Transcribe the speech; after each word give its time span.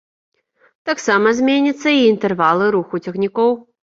Таксама 0.89 1.33
зменяцца 1.41 1.89
і 1.97 2.01
інтэрвалы 2.13 2.71
руху 2.79 3.03
цягнікоў. 3.09 3.55